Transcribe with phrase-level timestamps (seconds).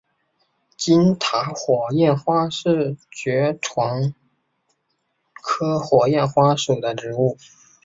[0.75, 4.15] 金塔火焰花是爵床
[5.43, 7.37] 科火焰花属的植物。